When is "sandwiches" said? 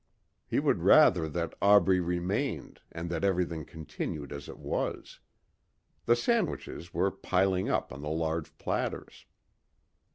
6.15-6.91